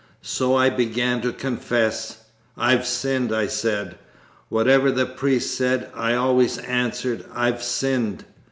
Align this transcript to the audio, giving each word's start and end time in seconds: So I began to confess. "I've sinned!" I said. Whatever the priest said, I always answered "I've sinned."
So 0.23 0.55
I 0.55 0.71
began 0.71 1.21
to 1.21 1.31
confess. 1.31 2.23
"I've 2.57 2.87
sinned!" 2.87 3.31
I 3.31 3.45
said. 3.45 3.99
Whatever 4.49 4.91
the 4.91 5.05
priest 5.05 5.53
said, 5.55 5.91
I 5.93 6.15
always 6.15 6.57
answered 6.57 7.23
"I've 7.35 7.61
sinned." 7.61 8.25